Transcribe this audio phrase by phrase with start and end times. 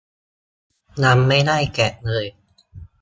[1.03, 2.25] ยังไม่ได้แกะเลย